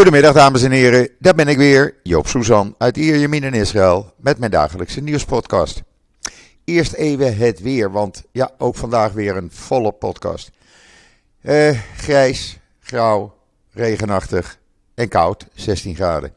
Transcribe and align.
Goedemiddag 0.00 0.34
dames 0.34 0.62
en 0.62 0.70
heren, 0.70 1.08
daar 1.18 1.34
ben 1.34 1.48
ik 1.48 1.56
weer, 1.56 1.94
Joop 2.02 2.26
Suzan 2.26 2.74
uit 2.78 2.96
Ierjemien 2.96 3.42
in 3.42 3.54
Israël 3.54 4.14
met 4.16 4.38
mijn 4.38 4.50
dagelijkse 4.50 5.00
nieuwspodcast. 5.00 5.82
Eerst 6.64 6.92
even 6.92 7.36
het 7.36 7.60
weer, 7.60 7.90
want 7.90 8.22
ja, 8.32 8.50
ook 8.58 8.76
vandaag 8.76 9.12
weer 9.12 9.36
een 9.36 9.50
volle 9.52 9.92
podcast. 9.92 10.50
Eh, 11.40 11.78
grijs, 11.96 12.58
grauw, 12.80 13.34
regenachtig 13.72 14.58
en 14.94 15.08
koud, 15.08 15.46
16 15.54 15.94
graden. 15.94 16.32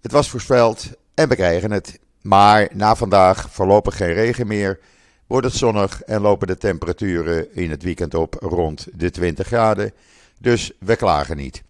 Het 0.00 0.12
was 0.12 0.30
voorspeld 0.30 0.90
en 1.14 1.28
we 1.28 1.34
krijgen 1.34 1.70
het, 1.70 1.98
maar 2.22 2.68
na 2.72 2.94
vandaag 2.94 3.50
voorlopig 3.50 3.96
geen 3.96 4.12
regen 4.12 4.46
meer, 4.46 4.78
wordt 5.26 5.46
het 5.46 5.56
zonnig 5.56 6.02
en 6.02 6.20
lopen 6.20 6.46
de 6.46 6.56
temperaturen 6.56 7.54
in 7.54 7.70
het 7.70 7.82
weekend 7.82 8.14
op 8.14 8.34
rond 8.34 8.86
de 8.92 9.10
20 9.10 9.46
graden, 9.46 9.92
dus 10.38 10.72
we 10.78 10.96
klagen 10.96 11.36
niet. 11.36 11.62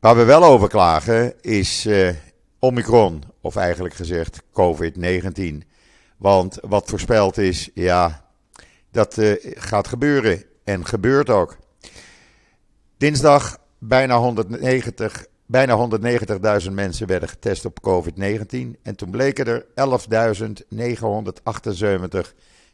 Waar 0.00 0.16
we 0.16 0.24
wel 0.24 0.44
over 0.44 0.68
klagen 0.68 1.40
is 1.40 1.86
uh, 1.86 2.10
Omicron, 2.58 3.22
of 3.40 3.56
eigenlijk 3.56 3.94
gezegd 3.94 4.42
COVID-19. 4.42 5.56
Want 6.16 6.58
wat 6.60 6.88
voorspeld 6.88 7.38
is, 7.38 7.70
ja, 7.74 8.24
dat 8.90 9.16
uh, 9.16 9.34
gaat 9.42 9.88
gebeuren 9.88 10.44
en 10.64 10.86
gebeurt 10.86 11.30
ook. 11.30 11.56
Dinsdag 12.96 13.58
bijna 13.78 14.16
190, 14.16 15.26
bijna 15.46 15.88
190.000 16.62 16.72
mensen 16.72 17.06
werden 17.06 17.28
getest 17.28 17.64
op 17.64 17.78
COVID-19 17.88 18.56
en 18.82 18.96
toen 18.96 19.10
bleken 19.10 19.46
er 19.46 19.64
11.978 19.64 19.68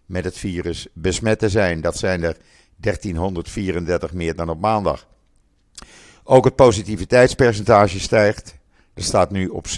met 0.07 0.25
het 0.25 0.39
virus 0.39 0.87
besmet 0.93 1.39
te 1.39 1.49
zijn. 1.49 1.81
Dat 1.81 1.97
zijn 1.97 2.23
er 2.23 2.37
1334 2.77 4.13
meer 4.13 4.37
dan 4.37 4.49
op 4.49 4.61
maandag. 4.61 5.07
Ook 6.25 6.45
het 6.45 6.57
positiviteitspercentage 6.57 8.01
stijgt. 8.01 8.55
Er 8.95 9.03
staat 9.03 9.31
nu 9.31 9.49
op 9.49 9.67
6,65 9.67 9.73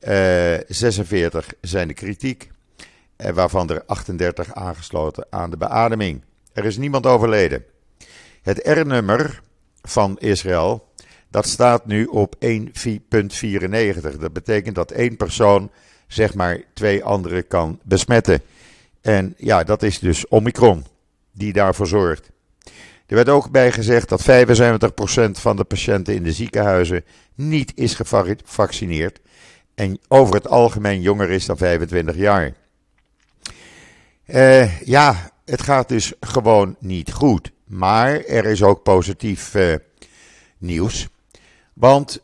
Uh, 0.00 0.54
46 0.68 1.52
zijn 1.60 1.88
de 1.88 1.94
kritiek. 1.94 2.51
Eh, 3.22 3.32
waarvan 3.32 3.68
er 3.68 3.82
38 3.86 4.54
aangesloten 4.54 5.26
aan 5.30 5.50
de 5.50 5.56
beademing. 5.56 6.22
Er 6.52 6.64
is 6.64 6.76
niemand 6.76 7.06
overleden. 7.06 7.64
Het 8.42 8.60
R-nummer 8.66 9.42
van 9.82 10.18
Israël, 10.18 10.88
dat 11.30 11.46
staat 11.46 11.86
nu 11.86 12.04
op 12.04 12.34
1.94. 12.38 14.18
Dat 14.18 14.32
betekent 14.32 14.74
dat 14.74 14.90
één 14.90 15.16
persoon 15.16 15.70
zeg 16.06 16.34
maar 16.34 16.62
twee 16.74 17.04
anderen 17.04 17.46
kan 17.46 17.78
besmetten. 17.82 18.42
En 19.00 19.34
ja, 19.36 19.64
dat 19.64 19.82
is 19.82 19.98
dus 19.98 20.28
Omicron 20.28 20.84
die 21.32 21.52
daarvoor 21.52 21.86
zorgt. 21.86 22.30
Er 23.06 23.14
werd 23.14 23.28
ook 23.28 23.50
bij 23.50 23.72
gezegd 23.72 24.08
dat 24.08 24.22
75% 24.22 25.30
van 25.30 25.56
de 25.56 25.64
patiënten 25.64 26.14
in 26.14 26.22
de 26.22 26.32
ziekenhuizen 26.32 27.04
niet 27.34 27.72
is 27.74 27.94
gevaccineerd 27.94 29.20
en 29.74 29.98
over 30.08 30.34
het 30.34 30.48
algemeen 30.48 31.00
jonger 31.00 31.30
is 31.30 31.46
dan 31.46 31.56
25 31.56 32.16
jaar. 32.16 32.52
Uh, 34.26 34.80
ja, 34.80 35.32
het 35.44 35.62
gaat 35.62 35.88
dus 35.88 36.12
gewoon 36.20 36.76
niet 36.78 37.12
goed. 37.12 37.50
Maar 37.66 38.24
er 38.24 38.44
is 38.44 38.62
ook 38.62 38.82
positief 38.82 39.54
uh, 39.54 39.74
nieuws. 40.58 41.08
Want 41.72 42.22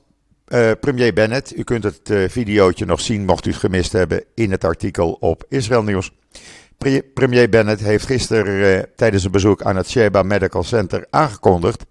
uh, 0.49 0.71
premier 0.81 1.13
Bennett, 1.13 1.57
u 1.57 1.63
kunt 1.63 1.85
het 1.85 2.11
videootje 2.29 2.85
nog 2.85 3.01
zien 3.01 3.25
mocht 3.25 3.47
u 3.47 3.51
het 3.51 3.61
gemist 3.61 3.93
hebben 3.93 4.25
in 4.35 4.51
het 4.51 4.65
artikel 4.65 5.13
op 5.13 5.45
Israël 5.49 5.83
Nieuws. 5.83 6.13
Pre 6.79 7.03
premier 7.15 7.49
Bennett 7.49 7.81
heeft 7.81 8.07
gisteren 8.07 8.89
tijdens 8.97 9.25
een 9.25 9.31
bezoek 9.31 9.63
aan 9.63 9.77
het 9.77 9.91
Sheba 9.91 10.23
Medical 10.23 10.63
Center 10.63 11.07
aangekondigd 11.11 11.85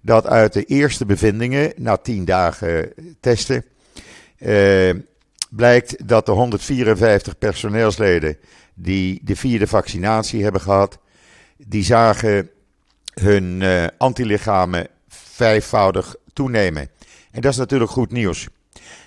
dat 0.00 0.26
uit 0.26 0.52
de 0.52 0.64
eerste 0.64 1.06
bevindingen 1.06 1.72
na 1.76 1.96
tien 1.96 2.24
dagen 2.24 2.92
testen 3.20 3.64
blijkt 5.50 6.08
dat 6.08 6.26
de 6.26 6.32
154 6.32 7.38
personeelsleden 7.38 8.36
die 8.80 9.20
de 9.22 9.36
vierde 9.36 9.66
vaccinatie 9.66 10.42
hebben 10.42 10.60
gehad, 10.60 10.98
die 11.56 11.84
zagen 11.84 12.50
hun 13.14 13.60
uh, 13.60 13.86
antilichamen 13.98 14.86
vijfvoudig 15.08 16.16
toenemen. 16.32 16.88
En 17.30 17.40
dat 17.40 17.52
is 17.52 17.58
natuurlijk 17.58 17.90
goed 17.90 18.12
nieuws. 18.12 18.48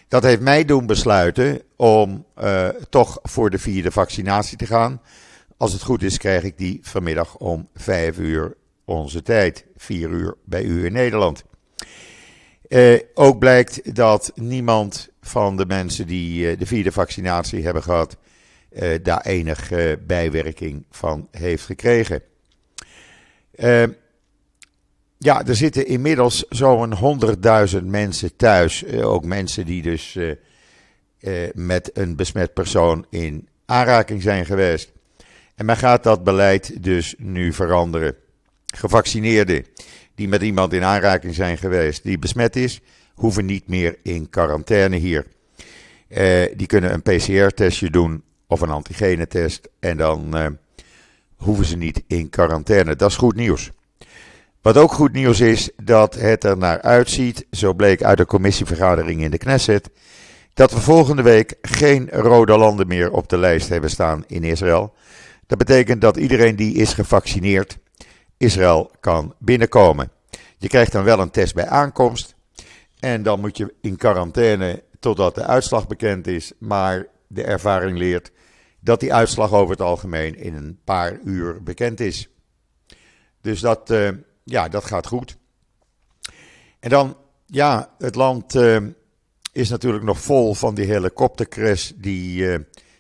Dat 0.08 0.24
heeft 0.24 0.42
mij 0.42 0.66
doen 0.66 0.86
besluiten 0.86 1.62
om 1.76 2.26
uh, 2.44 2.68
toch 2.90 3.20
voor 3.24 3.50
de 3.50 3.60
vierde 3.60 3.92
vaccinatie 3.92 4.58
te 4.58 4.66
gaan. 4.66 5.02
Als 5.58 5.74
het 5.74 5.82
goed 5.82 6.04
is, 6.04 6.18
krijg 6.18 6.44
ik 6.44 6.58
die 6.58 6.80
vanmiddag 6.82 7.38
om 7.38 7.68
vijf 7.76 8.18
uur 8.18 8.56
onze 8.86 9.22
tijd. 9.22 9.66
Vier 9.78 10.10
uur 10.10 10.36
bij 10.46 10.64
u 10.64 10.86
in 10.86 10.94
Nederland. 10.94 11.44
Uh, 12.68 13.00
ook 13.14 13.40
blijkt 13.40 13.96
dat 13.96 14.32
niemand 14.36 15.10
van 15.22 15.58
de 15.58 15.66
mensen 15.66 16.08
die 16.08 16.58
de 16.58 16.66
vierde 16.66 16.92
vaccinatie 16.92 17.64
hebben 17.64 17.84
gehad 17.84 18.18
uh, 18.72 18.96
daar 19.04 19.22
enige 19.22 20.00
bijwerking 20.08 20.86
van 20.92 21.28
heeft 21.32 21.66
gekregen. 21.66 22.22
Uh, 23.56 23.84
ja, 25.18 25.46
er 25.46 25.56
zitten 25.56 25.88
inmiddels 25.88 26.46
zo'n 26.50 27.22
100.000 27.76 27.84
mensen 27.84 28.36
thuis. 28.36 28.84
Uh, 28.84 29.10
ook 29.10 29.26
mensen 29.26 29.66
die 29.66 29.82
dus 29.82 30.18
met 31.54 31.92
een 31.94 32.16
besmet 32.16 32.54
persoon 32.54 33.06
in 33.10 33.48
aanraking 33.66 34.22
zijn 34.22 34.46
geweest. 34.46 34.92
En 35.56 35.66
men 35.66 35.78
gaat 35.78 36.04
dat 36.04 36.24
beleid 36.24 36.84
dus 36.84 37.16
nu 37.18 37.54
veranderen. 37.54 38.16
Gevaccineerden 38.66 39.66
die 40.16 40.28
met 40.28 40.42
iemand 40.42 40.74
in 40.74 40.84
aanraking 40.84 41.36
zijn 41.36 41.58
geweest 41.58 42.04
die 42.04 42.20
besmet 42.20 42.56
is, 42.56 42.80
hoeven 43.14 43.46
niet 43.46 43.68
meer 43.68 43.98
in 44.04 44.30
quarantaine 44.30 44.96
hier. 44.96 45.26
die 46.56 46.68
kunnen 46.68 46.94
een 46.94 47.02
PCR-testje 47.02 47.90
doen 47.90 48.24
of 48.52 48.62
een 48.62 48.70
antigenetest. 48.70 49.70
En 49.80 49.98
dan 49.98 50.38
uh, 50.38 50.46
hoeven 51.36 51.66
ze 51.66 51.78
niet 51.78 52.04
in 52.08 52.30
quarantaine. 52.30 52.96
Dat 52.96 53.10
is 53.10 53.16
goed 53.16 53.36
nieuws. 53.36 53.72
Wat 54.62 54.78
ook 54.78 54.92
goed 54.92 55.12
nieuws 55.12 55.40
is, 55.40 55.70
dat 55.84 56.16
het 56.16 56.44
er 56.44 56.58
naar 56.58 56.82
uitziet, 56.82 57.46
zo 57.52 57.74
bleek 57.74 58.04
uit 58.04 58.18
de 58.18 58.26
commissievergadering 58.26 59.22
in 59.22 59.32
de 59.32 59.38
Knesset, 59.38 59.90
dat 60.54 60.72
we 60.72 60.80
volgende 60.80 61.22
week 61.22 61.56
geen 61.62 62.10
rode 62.10 62.58
landen 62.58 62.88
meer 62.88 63.12
op 63.12 63.30
de 63.30 63.38
lijst 63.38 63.70
hebben 63.70 63.90
staan 63.90 64.24
in 64.28 64.44
Israël. 64.44 64.94
Dat 65.48 65.58
betekent 65.58 66.02
dat 66.02 66.18
iedereen 66.18 66.56
die 66.56 66.76
is 66.76 66.94
gevaccineerd 66.94 67.78
Israël 68.38 68.92
kan 69.00 69.34
binnenkomen. 69.40 70.12
Je 70.58 70.68
krijgt 70.68 70.92
dan 70.92 71.04
wel 71.04 71.20
een 71.20 71.32
test 71.32 71.54
bij 71.54 71.68
aankomst 71.68 72.36
en 73.00 73.24
dan 73.24 73.40
moet 73.40 73.58
je 73.58 73.74
in 73.82 73.96
quarantaine 73.96 74.84
totdat 75.00 75.36
de 75.36 75.44
uitslag 75.44 75.88
bekend 75.88 76.28
is. 76.28 76.52
Maar 76.58 77.08
de 77.28 77.44
ervaring 77.44 77.98
leert 77.98 78.32
dat 78.84 79.00
die 79.00 79.14
uitslag 79.14 79.54
over 79.54 79.72
het 79.72 79.82
algemeen 79.82 80.36
in 80.36 80.56
een 80.56 80.80
paar 80.84 81.20
uur 81.24 81.64
bekend 81.64 82.00
is. 82.00 82.30
Dus 83.42 83.60
dat, 83.60 83.92
uh, 83.92 84.10
ja, 84.44 84.68
dat 84.70 84.86
gaat 84.86 85.08
goed. 85.08 85.38
En 86.80 86.90
dan, 86.90 87.18
ja, 87.46 87.90
het 87.98 88.16
land 88.16 88.56
uh, 88.56 88.78
is 89.52 89.70
natuurlijk 89.70 90.04
nog 90.04 90.22
vol 90.22 90.54
van 90.54 90.76
die 90.76 90.86
helikoptercrash 90.86 91.92
die 91.96 92.44
uh, 92.44 92.58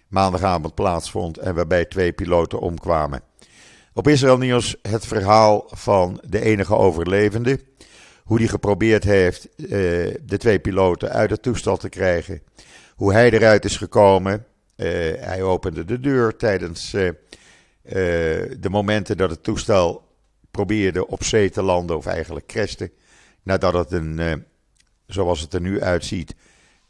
maandagavond 0.08 0.76
plaatsvond 0.76 1.38
en 1.38 1.56
waarbij 1.56 1.86
twee 1.86 2.14
piloten 2.14 2.60
omkwamen. 2.60 3.22
Op 3.94 4.08
Israël 4.08 4.38
Nieuws 4.38 4.76
het 4.82 5.06
verhaal 5.08 5.64
van 5.68 6.22
de 6.28 6.42
enige 6.42 6.76
overlevende. 6.76 7.60
Hoe 8.24 8.38
die 8.38 8.48
geprobeerd 8.48 9.04
heeft 9.04 9.48
de 9.58 10.38
twee 10.38 10.60
piloten 10.60 11.10
uit 11.10 11.30
het 11.30 11.42
toestel 11.42 11.78
te 11.78 11.90
krijgen. 11.90 12.42
Hoe 12.96 13.14
hij 13.14 13.32
eruit 13.32 13.66
is 13.66 13.78
gekomen. 13.78 14.46
Uh, 14.82 14.88
hij 15.20 15.42
opende 15.42 15.86
de 15.86 16.00
deur 16.00 16.36
tijdens 16.36 16.94
uh, 16.94 17.10
de 18.60 18.70
momenten 18.70 19.18
dat 19.18 19.30
het 19.30 19.44
toestel 19.44 20.08
probeerde 20.52 21.08
op 21.08 21.24
zee 21.24 21.50
te 21.50 21.62
landen, 21.62 21.98
of 21.98 22.06
eigenlijk 22.06 22.46
crashte, 22.46 22.92
nadat 23.44 23.74
het 23.74 23.92
een, 23.92 24.46
zoals 25.06 25.42
het 25.42 25.54
er 25.54 25.62
nu 25.62 25.82
uitziet, 25.82 26.36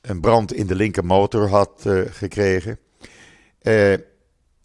een 0.02 0.22
brand 0.22 0.54
in 0.54 0.68
de 0.68 0.76
linkermotor 0.76 1.50
had 1.50 1.86
gekregen. 2.10 2.80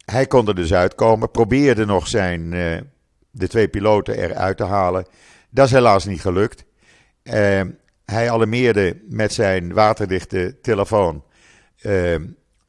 hij 0.05 0.26
kon 0.28 0.49
er 0.49 0.55
dus 0.55 0.75
uitkomen, 0.75 1.31
probeerde 1.31 1.84
nog 1.84 2.08
zijn, 2.08 2.50
de 3.31 3.49
twee 3.49 3.69
piloten 3.69 4.19
eruit 4.19 4.56
te 4.56 4.64
halen. 4.64 5.06
Dat 5.50 5.67
is 5.67 5.73
helaas 5.73 6.05
niet 6.05 6.20
gelukt. 6.20 6.64
hij 8.05 8.31
alarmeerde 8.31 9.00
met 9.08 9.32
zijn 9.32 9.73
waterdichte 9.73 10.56
telefoon 10.62 11.25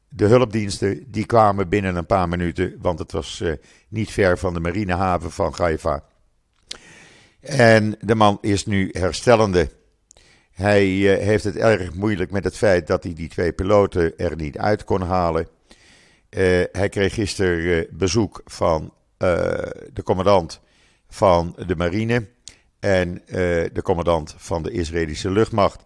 de 0.08 0.24
hulpdiensten 0.24 1.04
die 1.10 1.26
kwamen 1.26 1.68
binnen 1.68 1.96
een 1.96 2.06
paar 2.06 2.28
minuten, 2.28 2.76
want 2.80 2.98
het 2.98 3.12
was 3.12 3.40
uh, 3.40 3.52
niet 3.88 4.10
ver 4.10 4.38
van 4.38 4.54
de 4.54 4.60
marinehaven 4.60 5.30
van 5.30 5.54
Haifa. 5.56 6.04
En 7.40 7.96
de 8.00 8.14
man 8.14 8.38
is 8.40 8.66
nu 8.66 8.88
herstellende. 8.92 9.70
Hij 10.52 10.88
uh, 10.88 11.24
heeft 11.24 11.44
het 11.44 11.56
erg 11.56 11.94
moeilijk 11.94 12.30
met 12.30 12.44
het 12.44 12.56
feit 12.56 12.86
dat 12.86 13.02
hij 13.02 13.12
die 13.12 13.28
twee 13.28 13.52
piloten 13.52 14.18
er 14.18 14.36
niet 14.36 14.58
uit 14.58 14.84
kon 14.84 15.02
halen. 15.02 15.48
Uh, 16.30 16.64
hij 16.72 16.88
kreeg 16.88 17.14
gisteren 17.14 17.86
bezoek 17.90 18.42
van 18.44 18.92
de 19.92 20.02
commandant 20.04 20.60
van 21.08 21.56
de 21.66 21.76
marine 21.76 22.28
en 22.80 23.22
de 23.72 23.80
commandant 23.82 24.34
van 24.36 24.62
de 24.62 24.70
Israëlische 24.70 25.30
luchtmacht. 25.30 25.84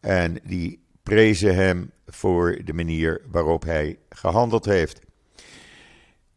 En 0.00 0.38
die 0.44 0.84
prezen 1.02 1.54
hem 1.54 1.90
voor 2.14 2.58
de 2.64 2.72
manier 2.72 3.20
waarop 3.30 3.64
hij 3.64 3.98
gehandeld 4.08 4.64
heeft. 4.64 5.00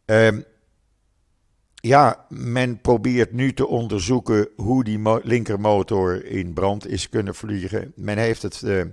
Um, 0.05 0.43
ja, 1.75 2.25
men 2.29 2.81
probeert 2.81 3.31
nu 3.31 3.53
te 3.53 3.67
onderzoeken 3.67 4.47
hoe 4.55 4.83
die 4.83 4.99
linkermotor 5.23 6.25
in 6.25 6.53
brand 6.53 6.87
is 6.87 7.09
kunnen 7.09 7.35
vliegen. 7.35 7.91
Men 7.95 8.17
heeft 8.17 8.41
het, 8.41 8.61
uh, 8.61 8.79
uh, 8.79 8.87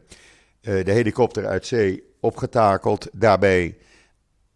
de 0.60 0.92
helikopter 0.92 1.46
uit 1.46 1.66
zee 1.66 2.02
opgetakeld. 2.20 3.08
Daarbij 3.12 3.76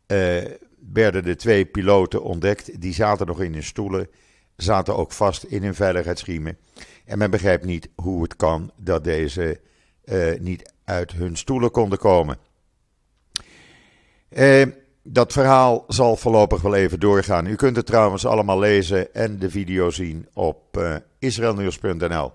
uh, 0.07 0.45
werden 0.93 1.25
de 1.25 1.37
twee 1.37 1.65
piloten 1.65 2.23
ontdekt. 2.23 2.81
Die 2.81 2.95
zaten 2.95 3.27
nog 3.27 3.43
in 3.43 3.53
hun 3.53 3.63
stoelen, 3.63 4.09
zaten 4.57 4.97
ook 4.97 5.13
vast 5.13 5.43
in 5.43 5.63
hun 5.63 5.75
veiligheidsriemen. 5.75 6.59
En 7.05 7.19
men 7.19 7.31
begrijpt 7.31 7.65
niet 7.65 7.89
hoe 7.95 8.23
het 8.23 8.37
kan 8.37 8.71
dat 8.77 9.05
deze 9.05 9.61
niet 10.39 10.73
uit 10.87 11.13
hun 11.13 11.37
stoelen 11.37 11.71
konden 11.71 11.99
komen. 11.99 12.39
Eh, 14.29 14.67
dat 15.03 15.33
verhaal 15.33 15.85
zal 15.89 16.17
voorlopig 16.17 16.61
wel 16.61 16.75
even 16.75 17.01
doorgaan. 17.01 17.47
U 17.47 17.55
kunt 17.55 17.77
het 17.77 17.87
trouwens 17.87 18.27
allemaal 18.27 18.59
lezen 18.59 19.15
en 19.15 19.39
de 19.39 19.51
video 19.51 19.91
zien 19.91 20.29
op 20.33 20.77
uh, 20.79 20.97
israelnieuws.nl. 21.19 22.33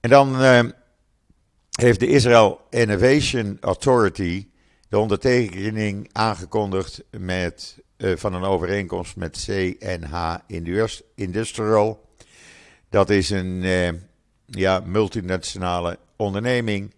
En 0.00 0.10
dan 0.10 0.42
uh, 0.42 0.60
heeft 1.70 2.00
de 2.00 2.06
Israel 2.06 2.60
Innovation 2.70 3.56
Authority 3.60 4.48
de 4.88 4.98
ondertekening 4.98 6.08
aangekondigd 6.12 7.04
met, 7.10 7.78
uh, 7.96 8.16
van 8.16 8.34
een 8.34 8.42
overeenkomst 8.42 9.16
met 9.16 9.44
CNH 9.46 10.34
Industrial. 11.14 12.06
Dat 12.88 13.10
is 13.10 13.30
een 13.30 13.62
ja, 14.46 14.82
multinationale 14.84 15.98
onderneming 16.16 16.94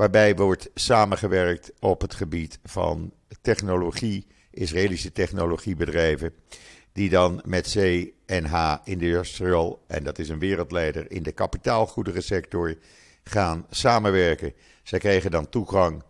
waarbij 0.00 0.36
wordt 0.36 0.70
samengewerkt 0.74 1.72
op 1.78 2.00
het 2.00 2.14
gebied 2.14 2.58
van 2.64 3.12
technologie, 3.40 4.26
Israëlische 4.50 5.12
technologiebedrijven, 5.12 6.34
die 6.92 7.08
dan 7.10 7.42
met 7.44 7.68
CNH 7.68 8.76
Industrial, 8.84 9.84
en 9.86 10.04
dat 10.04 10.18
is 10.18 10.28
een 10.28 10.38
wereldleider 10.38 11.10
in 11.10 11.22
de 11.22 11.32
kapitaalgoederensector, 11.32 12.74
gaan 13.24 13.66
samenwerken. 13.70 14.52
Zij 14.82 14.98
kregen 14.98 15.30
dan 15.30 15.48
toegang 15.48 16.02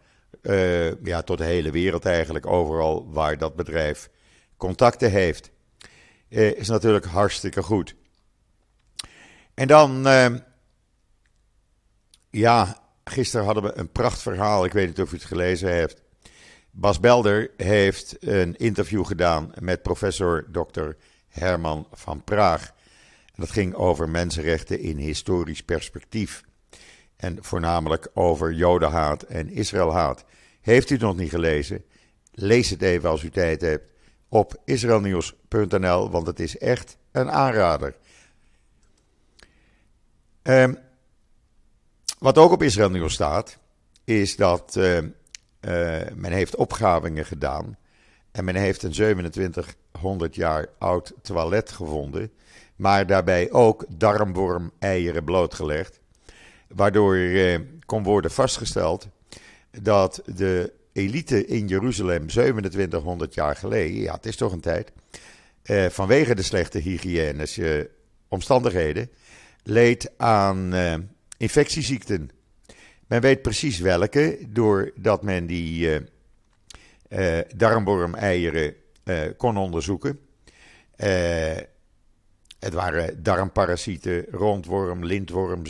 uh, 0.43 1.03
ja, 1.05 1.23
tot 1.23 1.39
de 1.39 1.45
hele 1.45 1.71
wereld 1.71 2.05
eigenlijk, 2.05 2.47
overal 2.47 3.13
waar 3.13 3.39
dat 3.39 3.57
bedrijf 3.57 4.11
contacten 4.57 5.11
heeft. 5.11 5.51
Uh, 6.29 6.53
is 6.53 6.69
natuurlijk 6.69 7.05
hartstikke 7.05 7.63
goed. 7.63 7.95
En 9.55 9.67
dan, 9.67 10.07
uh, 10.07 10.27
ja, 12.31 12.89
Gisteren 13.11 13.47
hadden 13.47 13.63
we 13.63 13.79
een 13.79 13.93
prachtverhaal. 13.93 14.65
Ik 14.65 14.73
weet 14.73 14.87
niet 14.87 15.01
of 15.01 15.13
u 15.13 15.15
het 15.15 15.25
gelezen 15.25 15.73
heeft. 15.73 16.03
Bas 16.71 17.01
Belder 17.01 17.51
heeft 17.57 18.17
een 18.21 18.57
interview 18.57 19.07
gedaan 19.07 19.53
met 19.61 19.83
professor 19.83 20.47
Dr. 20.53 20.91
Herman 21.29 21.87
van 21.93 22.25
Praag. 22.25 22.73
Dat 23.35 23.51
ging 23.51 23.75
over 23.75 24.09
mensenrechten 24.09 24.81
in 24.81 24.97
historisch 24.97 25.63
perspectief. 25.63 26.45
En 27.17 27.39
voornamelijk 27.41 28.09
over 28.15 28.53
Jodenhaat 28.53 29.23
en 29.23 29.51
Israëlhaat. 29.51 30.25
Heeft 30.61 30.91
u 30.91 30.95
het 30.95 31.03
nog 31.03 31.17
niet 31.17 31.31
gelezen? 31.31 31.85
Lees 32.33 32.71
het 32.71 32.83
even 32.83 33.11
als 33.11 33.23
u 33.23 33.31
tijd 33.31 33.61
hebt 33.61 33.93
op 34.29 34.57
israelnieuws.nl, 34.65 36.11
want 36.11 36.27
het 36.27 36.41
is 36.41 36.59
echt 36.59 36.97
een 37.13 37.31
aanrader. 37.31 37.95
Um, 40.43 40.79
wat 42.21 42.39
ook 42.39 42.53
op 42.53 42.63
Israël 42.63 42.91
Nieuws 42.91 43.15
staat, 43.15 43.59
is 44.05 44.37
dat 44.37 44.75
uh, 44.79 44.97
uh, 44.97 45.03
men 46.15 46.33
heeft 46.33 46.57
opgravingen 46.57 47.25
gedaan. 47.25 47.79
En 48.33 48.45
men 48.45 48.55
heeft 48.55 48.83
een 48.83 48.91
2700 48.91 50.35
jaar 50.35 50.67
oud 50.79 51.13
toilet 51.23 51.71
gevonden. 51.71 52.31
Maar 52.77 53.07
daarbij 53.07 53.51
ook 53.51 53.85
darmworm-eieren 53.89 55.25
blootgelegd. 55.25 56.01
Waardoor 56.69 57.17
uh, 57.17 57.59
kon 57.87 58.03
worden 58.03 58.31
vastgesteld 58.31 59.09
dat 59.81 60.23
de 60.27 60.73
elite 60.93 61.47
in 61.47 61.69
Jeruzalem 61.69 62.27
2700 62.27 63.35
jaar 63.35 63.57
geleden, 63.57 64.01
ja 64.01 64.15
het 64.15 64.27
is 64.27 64.37
toch 64.37 64.53
een 64.53 64.61
tijd, 64.61 64.93
vanwege 65.93 66.35
de 66.35 66.43
slechte 66.43 66.79
hygiënische 66.79 67.91
omstandigheden, 68.29 69.11
leed 69.63 70.13
aan 70.17 70.73
infectieziekten. 71.41 72.31
Men 73.07 73.21
weet 73.21 73.43
precies 73.43 73.79
welke, 73.79 74.39
doordat 74.49 75.23
men 75.23 75.47
die 75.47 75.89
uh, 75.89 76.01
uh, 77.09 77.41
darmwormeieren 77.57 78.75
uh, 79.05 79.21
kon 79.37 79.57
onderzoeken. 79.57 80.19
het 82.61 82.75
waren 82.75 83.23
darmparasieten, 83.23 84.25
rondworm, 84.31 85.05
lintworm, 85.05 85.63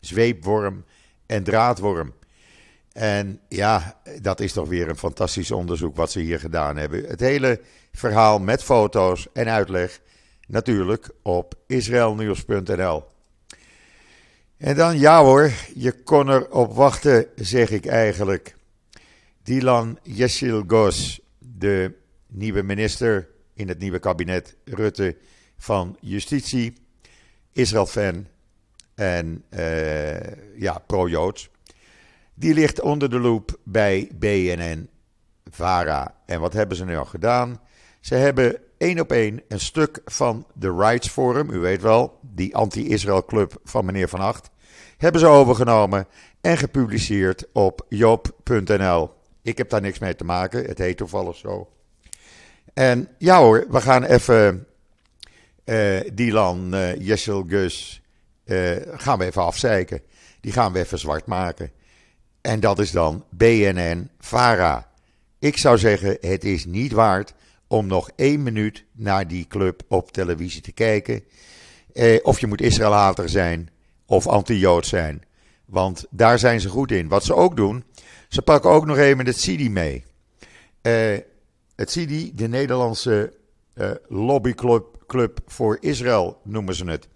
zweepworm 0.00 0.84
en 1.26 1.42
draadworm. 1.42 2.14
En 2.92 3.40
ja, 3.48 4.00
dat 4.20 4.40
is 4.40 4.52
toch 4.52 4.68
weer 4.68 4.88
een 4.88 4.96
fantastisch 4.96 5.50
onderzoek 5.50 5.96
wat 5.96 6.10
ze 6.10 6.20
hier 6.20 6.40
gedaan 6.40 6.76
hebben. 6.76 7.04
Het 7.04 7.20
hele 7.20 7.60
verhaal 7.92 8.38
met 8.38 8.62
foto's 8.62 9.26
en 9.32 9.48
uitleg 9.48 10.00
natuurlijk 10.46 11.10
op 11.22 11.54
israelnieuws.nl. 11.66 13.04
En 14.60 14.76
dan, 14.76 14.98
ja 14.98 15.22
hoor, 15.22 15.50
je 15.74 15.92
kon 16.02 16.30
erop 16.30 16.74
wachten, 16.74 17.26
zeg 17.34 17.70
ik 17.70 17.86
eigenlijk. 17.86 18.56
Dylan 19.42 19.98
Yesil 20.02 20.64
Gos, 20.66 21.20
de 21.38 21.94
nieuwe 22.26 22.62
minister 22.62 23.28
in 23.54 23.68
het 23.68 23.78
nieuwe 23.78 23.98
kabinet 23.98 24.56
Rutte 24.64 25.16
van 25.56 25.96
Justitie, 26.00 26.74
Israël-fan 27.52 28.26
en 28.94 29.44
uh, 29.50 30.20
ja, 30.56 30.78
pro-Joods. 30.86 31.50
Die 32.34 32.54
ligt 32.54 32.80
onder 32.80 33.10
de 33.10 33.18
loep 33.18 33.58
bij 33.64 34.10
BNN 34.14 34.88
Vara. 35.50 36.14
En 36.26 36.40
wat 36.40 36.52
hebben 36.52 36.76
ze 36.76 36.84
nu 36.84 36.96
al 36.96 37.04
gedaan? 37.04 37.60
Ze 38.00 38.14
hebben 38.14 38.56
één 38.80 39.00
op 39.00 39.12
één 39.12 39.42
een 39.48 39.60
stuk 39.60 40.00
van 40.04 40.46
de 40.54 40.74
Rights 40.74 41.08
Forum, 41.08 41.50
u 41.50 41.58
weet 41.58 41.82
wel, 41.82 42.18
die 42.22 42.56
anti-Israël 42.56 43.24
club 43.24 43.60
van 43.64 43.84
meneer 43.84 44.08
Van 44.08 44.20
Acht, 44.20 44.50
hebben 44.96 45.20
ze 45.20 45.26
overgenomen 45.26 46.06
en 46.40 46.56
gepubliceerd 46.58 47.46
op 47.52 47.86
joop.nl. 47.88 49.10
Ik 49.42 49.58
heb 49.58 49.70
daar 49.70 49.80
niks 49.80 49.98
mee 49.98 50.14
te 50.14 50.24
maken, 50.24 50.64
het 50.64 50.78
heet 50.78 50.96
toevallig 50.96 51.36
zo. 51.36 51.68
En 52.74 53.08
ja 53.18 53.38
hoor, 53.38 53.66
we 53.70 53.80
gaan 53.80 54.04
even 54.04 54.66
uh, 55.64 56.00
Dylan 56.12 56.74
uh, 56.74 57.00
Jessel 57.00 57.44
Gus 57.48 58.02
uh, 58.44 58.76
gaan 58.92 59.18
we 59.18 59.24
even 59.24 59.42
afzeiken. 59.42 60.02
Die 60.40 60.52
gaan 60.52 60.72
we 60.72 60.78
even 60.78 60.98
zwart 60.98 61.26
maken. 61.26 61.70
En 62.40 62.60
dat 62.60 62.78
is 62.78 62.90
dan 62.90 63.24
BNN 63.30 64.10
Vara. 64.18 64.90
Ik 65.38 65.56
zou 65.56 65.78
zeggen, 65.78 66.16
het 66.20 66.44
is 66.44 66.64
niet 66.64 66.92
waard 66.92 67.34
om 67.70 67.86
nog 67.86 68.10
één 68.16 68.42
minuut 68.42 68.84
naar 68.92 69.28
die 69.28 69.46
club 69.48 69.82
op 69.88 70.12
televisie 70.12 70.62
te 70.62 70.72
kijken. 70.72 71.24
Eh, 71.92 72.18
of 72.22 72.40
je 72.40 72.46
moet 72.46 72.60
Israël-hater 72.60 73.28
zijn 73.28 73.70
of 74.06 74.26
anti-Jood 74.26 74.86
zijn. 74.86 75.22
Want 75.64 76.06
daar 76.10 76.38
zijn 76.38 76.60
ze 76.60 76.68
goed 76.68 76.92
in. 76.92 77.08
Wat 77.08 77.24
ze 77.24 77.34
ook 77.34 77.56
doen, 77.56 77.84
ze 78.28 78.42
pakken 78.42 78.70
ook 78.70 78.86
nog 78.86 78.96
even 78.96 79.26
het 79.26 79.36
CD 79.36 79.68
mee. 79.68 80.04
Eh, 80.82 81.18
het 81.76 81.90
CIDI, 81.90 82.34
de 82.34 82.48
Nederlandse 82.48 83.32
uh, 83.74 83.90
lobbyclub 84.08 85.04
club 85.06 85.40
voor 85.46 85.78
Israël, 85.80 86.40
noemen 86.44 86.74
ze 86.74 86.84
het. 86.84 87.08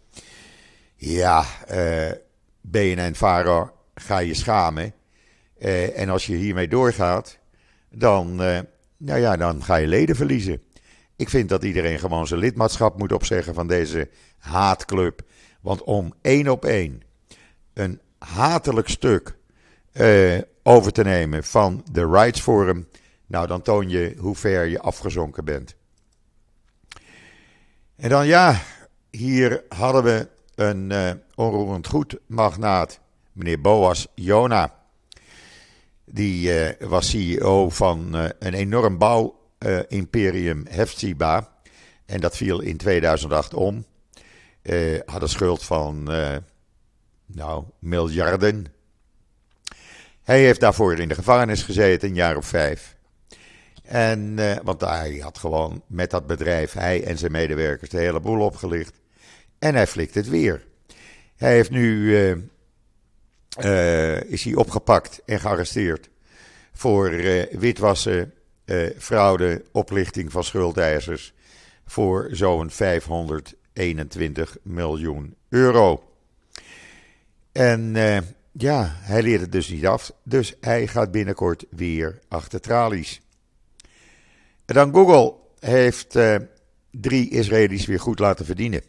Ja, 0.96 1.44
uh, 1.70 2.10
BNN 2.60 3.14
Vara 3.14 3.72
ga 3.94 4.18
je 4.18 4.34
schamen. 4.34 4.94
Uh, 5.58 5.98
en 5.98 6.08
als 6.08 6.26
je 6.26 6.34
hiermee 6.34 6.68
doorgaat, 6.68 7.38
dan, 7.90 8.40
nou 8.96 9.20
ja, 9.20 9.36
dan 9.36 9.64
ga 9.64 9.76
je 9.76 9.86
leden 9.86 10.16
verliezen. 10.16 10.62
Ik 11.16 11.28
vind 11.28 11.48
dat 11.48 11.64
iedereen 11.64 11.98
gewoon 11.98 12.26
zijn 12.26 12.40
lidmaatschap 12.40 12.98
moet 12.98 13.12
opzeggen 13.12 13.54
van 13.54 13.66
deze 13.66 14.08
haatclub. 14.38 15.22
Want 15.60 15.82
om 15.82 16.14
één 16.20 16.48
op 16.48 16.64
één 16.64 17.02
een 17.72 18.00
hatelijk 18.18 18.88
stuk 18.88 19.36
uh, 19.92 20.40
over 20.62 20.92
te 20.92 21.02
nemen 21.02 21.44
van 21.44 21.84
de 21.92 22.06
Rights 22.06 22.40
Forum, 22.40 22.88
nou 23.26 23.46
dan 23.46 23.62
toon 23.62 23.88
je 23.88 24.14
hoe 24.18 24.34
ver 24.34 24.64
je 24.64 24.80
afgezonken 24.80 25.44
bent. 25.44 25.74
En 27.96 28.08
dan 28.08 28.26
ja, 28.26 28.60
hier 29.10 29.64
hadden 29.68 30.02
we 30.02 30.28
een 30.54 30.90
uh, 30.90 31.10
onroerend 31.34 31.86
goed 31.86 32.18
magnaat, 32.26 33.00
meneer 33.32 33.60
Boas 33.60 34.06
Jona. 34.14 34.83
Die 36.04 36.48
uh, 36.48 36.88
was 36.88 37.10
CEO 37.10 37.70
van 37.70 38.14
een 38.38 38.54
enorm 38.54 38.98
bouwimperium 38.98 40.66
Hefziba. 40.68 41.52
En 42.06 42.20
dat 42.20 42.36
viel 42.36 42.60
in 42.60 42.76
2008 42.76 43.54
om. 43.54 43.84
had 45.04 45.22
een 45.22 45.28
schuld 45.28 45.64
van 45.64 46.10
nou, 47.26 47.64
miljarden. 47.78 48.66
Hij 50.22 50.40
heeft 50.40 50.60
daarvoor 50.60 50.98
in 50.98 51.08
de 51.08 51.14
gevangenis 51.14 51.62
gezeten, 51.62 52.08
een 52.08 52.14
jaar 52.14 52.36
of 52.36 52.46
vijf. 52.46 52.96
En, 53.82 54.36
want 54.62 54.80
hij 54.80 55.18
had 55.22 55.38
gewoon 55.38 55.82
met 55.86 56.10
dat 56.10 56.26
bedrijf, 56.26 56.72
hij 56.72 57.04
en 57.04 57.18
zijn 57.18 57.32
medewerkers, 57.32 57.90
de 57.90 57.98
hele 57.98 58.20
boel 58.20 58.40
opgelicht. 58.40 59.00
En 59.58 59.74
hij 59.74 59.86
flikt 59.86 60.14
het 60.14 60.28
weer. 60.28 60.66
Hij 61.36 61.52
heeft 61.52 61.70
nu, 61.70 62.16
is 64.26 64.44
hij 64.44 64.54
opgepakt 64.54 65.22
en 65.24 65.40
gearresteerd 65.40 66.08
voor 66.72 67.10
witwassen, 67.50 68.32
fraude, 68.98 69.64
oplichting 69.72 70.32
van 70.32 70.44
schuldeisers 70.44 71.32
voor 71.86 72.28
zo'n 72.30 72.70
521 72.70 74.56
miljoen 74.62 75.34
euro. 75.48 76.08
En 77.52 77.94
ja, 78.52 78.96
hij 78.96 79.22
leert 79.22 79.40
het 79.40 79.52
dus 79.52 79.68
niet 79.68 79.86
af. 79.86 80.12
Dus 80.22 80.54
hij 80.60 80.86
gaat 80.86 81.10
binnenkort 81.10 81.64
weer 81.70 82.18
achter 82.28 82.60
tralies. 82.60 83.20
En 84.64 84.74
dan 84.74 84.92
Google 84.94 85.34
heeft 85.58 86.18
drie 86.90 87.30
Israëli's 87.30 87.86
weer 87.86 88.00
goed 88.00 88.18
laten 88.18 88.44
verdienen. 88.44 88.82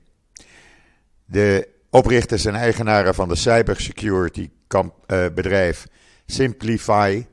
De 1.26 1.68
oprichters 1.96 2.46
en 2.46 2.56
eigenaren 2.56 3.16
van 3.16 3.28
de 3.28 3.36
cybersecurity 3.36 4.50
uh, 4.74 5.25
bedrijf 5.36 5.88
Simplify, 6.25 7.25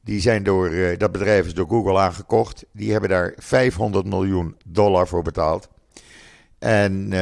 die 0.00 0.20
zijn 0.20 0.42
door, 0.42 0.70
uh, 0.70 0.98
dat 0.98 1.12
bedrijf 1.12 1.46
is 1.46 1.54
door 1.54 1.68
Google 1.68 1.98
aangekocht. 1.98 2.64
Die 2.72 2.92
hebben 2.92 3.10
daar 3.10 3.34
500 3.36 4.06
miljoen 4.06 4.56
dollar 4.66 5.08
voor 5.08 5.22
betaald. 5.22 5.68
En 6.58 7.12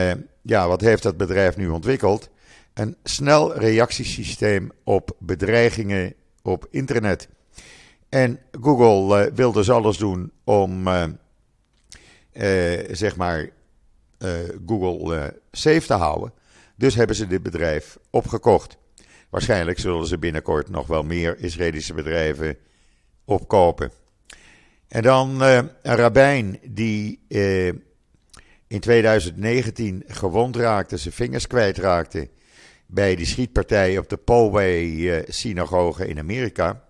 ja, 0.43 0.69
wat 0.69 0.81
heeft 0.81 1.03
dat 1.03 1.17
bedrijf 1.17 1.57
nu 1.57 1.69
ontwikkeld? 1.69 2.31
een 2.75 2.97
snel 3.03 3.59
reactiesysteem 3.59 4.71
op 4.85 5.17
bedreigingen 5.19 6.15
op 6.43 6.67
internet. 6.71 7.29
En 8.09 8.39
Google 8.61 9.31
wil 9.35 9.53
dus 9.53 9.71
alles 9.71 9.97
doen 9.97 10.33
om, 10.45 10.89
zeg 12.91 13.17
maar, 13.17 13.49
Google 14.67 15.35
safe 15.51 15.87
te 15.87 15.95
houden. 15.95 16.33
Dus 16.77 16.95
hebben 16.95 17.17
ze 17.17 17.27
dit 17.27 17.43
bedrijf 17.43 17.99
opgekocht. 18.11 18.77
Waarschijnlijk 19.31 19.79
zullen 19.79 20.07
ze 20.07 20.19
binnenkort 20.19 20.71
nog 20.71 20.87
wel 20.87 21.03
meer 21.03 21.39
Israëlische 21.39 21.95
bedrijven 21.95 22.57
opkopen. 23.25 23.91
En 24.89 25.03
dan 25.03 25.41
een 25.41 25.71
rabbijn 25.83 26.59
die 26.65 27.21
in 28.67 28.81
2019 28.81 30.05
gewond 30.07 30.57
raakte, 30.57 30.97
zijn 30.97 31.15
vingers 31.15 31.47
kwijtraakte 31.47 32.29
bij 32.87 33.17
die 33.17 33.27
schietpartij 33.27 33.99
op 33.99 34.09
de 34.09 34.17
Poway-synagoge 34.17 36.05
eh, 36.05 36.11
in 36.11 36.19
Amerika. 36.19 36.85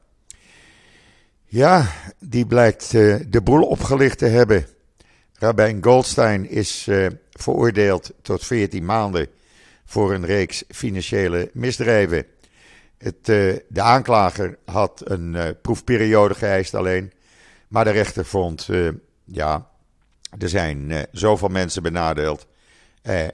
Ja, 1.44 1.86
die 2.18 2.46
blijkt 2.46 2.92
uh, 2.92 3.16
de 3.28 3.42
boel 3.42 3.62
opgelicht 3.62 4.18
te 4.18 4.26
hebben. 4.26 4.66
Rabijn 5.32 5.84
Goldstein 5.84 6.48
is 6.48 6.86
uh, 6.88 7.06
veroordeeld 7.30 8.12
tot 8.22 8.44
14 8.44 8.84
maanden 8.84 9.28
voor 9.86 10.14
een 10.14 10.26
reeks 10.26 10.64
financiële 10.68 11.50
misdrijven. 11.52 12.26
Het, 12.98 13.28
uh, 13.28 13.56
de 13.68 13.80
aanklager 13.80 14.58
had 14.64 15.02
een 15.04 15.56
proefperiode 15.62 16.34
geëist 16.34 16.74
alleen, 16.74 17.12
maar 17.68 17.84
de 17.84 17.90
rechter 17.90 18.24
vond, 18.24 18.68
ja, 19.24 19.70
er 20.38 20.48
zijn 20.48 21.06
zoveel 21.12 21.48
mensen 21.48 21.82
benadeeld. 21.82 22.46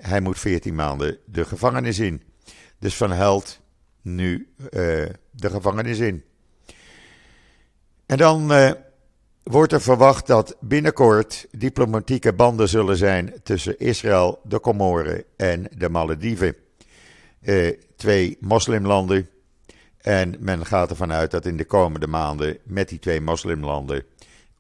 hij 0.00 0.21
moet 0.21 0.38
14 0.38 0.75
maanden 0.75 1.18
de 1.25 1.44
gevangenis 1.44 1.99
in. 1.99 2.23
Dus 2.78 2.97
Van 2.97 3.12
Held 3.12 3.61
nu 4.02 4.54
de 5.30 5.50
gevangenis 5.50 5.99
in. 5.99 6.25
En 8.06 8.16
dan 8.16 8.52
wordt 9.43 9.73
er 9.73 9.81
verwacht 9.81 10.27
dat 10.27 10.57
binnenkort 10.61 11.47
diplomatieke 11.51 12.33
banden 12.33 12.69
zullen 12.69 12.97
zijn 12.97 13.35
tussen 13.43 13.79
Israël, 13.79 14.41
de 14.45 14.61
Comoren 14.61 15.25
en 15.37 15.69
de 15.77 15.89
Malediven. 15.89 16.55
Uh, 17.43 17.77
twee 17.97 18.37
moslimlanden. 18.41 19.29
En 20.01 20.37
men 20.39 20.67
gaat 20.67 20.91
ervan 20.91 21.13
uit 21.13 21.31
dat 21.31 21.47
in 21.47 21.57
de 21.57 21.65
komende 21.65 22.07
maanden 22.07 22.59
met 22.65 22.89
die 22.89 22.99
twee 22.99 23.21
moslimlanden 23.21 24.05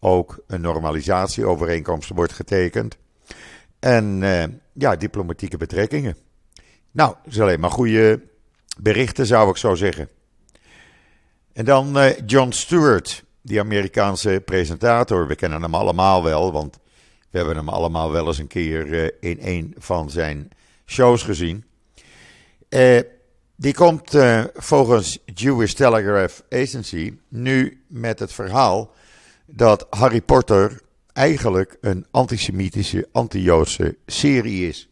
ook 0.00 0.42
een 0.46 0.60
normalisatieovereenkomst 0.60 2.10
wordt 2.14 2.32
getekend. 2.32 2.96
En 3.78 4.20
ja, 4.72 4.96
diplomatieke 4.96 5.56
betrekkingen. 5.56 6.16
Nou, 6.90 7.14
dat 7.24 7.32
is 7.32 7.40
alleen 7.40 7.60
maar 7.60 7.70
goede 7.70 8.20
berichten, 8.78 9.26
zou 9.26 9.50
ik 9.50 9.56
zo 9.56 9.74
zeggen. 9.74 10.08
En 11.52 11.64
dan 11.64 11.98
uh, 11.98 12.10
Jon 12.26 12.52
Stewart, 12.52 13.24
die 13.42 13.60
Amerikaanse 13.60 14.42
presentator. 14.44 15.26
We 15.26 15.34
kennen 15.34 15.62
hem 15.62 15.74
allemaal 15.74 16.22
wel, 16.22 16.52
want 16.52 16.78
we 17.30 17.38
hebben 17.38 17.56
hem 17.56 17.68
allemaal 17.68 18.12
wel 18.12 18.26
eens 18.26 18.38
een 18.38 18.46
keer 18.46 18.86
uh, 18.86 19.08
in 19.20 19.38
een 19.40 19.74
van 19.78 20.10
zijn 20.10 20.48
shows 20.86 21.22
gezien. 21.22 21.64
Uh, 22.68 23.00
die 23.56 23.74
komt 23.74 24.16
volgens 24.54 25.18
Jewish 25.24 25.72
Telegraph 25.72 26.42
Agency 26.50 27.14
nu 27.28 27.84
met 27.86 28.18
het 28.18 28.32
verhaal 28.32 28.94
dat 29.46 29.86
Harry 29.90 30.20
Potter 30.20 30.80
eigenlijk 31.12 31.76
een 31.80 32.06
antisemitische, 32.10 33.08
anti-Joodse 33.12 33.96
serie 34.06 34.68
is. 34.68 34.88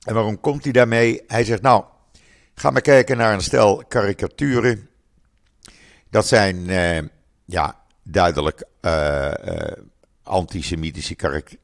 En 0.00 0.14
waarom 0.14 0.40
komt 0.40 0.64
hij 0.64 0.72
daarmee? 0.72 1.22
Hij 1.26 1.44
zegt, 1.44 1.62
nou, 1.62 1.84
ga 2.54 2.70
maar 2.70 2.82
kijken 2.82 3.16
naar 3.16 3.32
een 3.32 3.40
stel 3.40 3.84
karikaturen. 3.88 4.88
Dat 6.10 6.26
zijn, 6.26 6.56
uh, 6.56 6.98
ja, 7.44 7.80
duidelijk 8.02 8.64
uh, 8.82 9.32
uh, 9.44 9.56
antisemitische 10.22 11.14
karik 11.14 11.58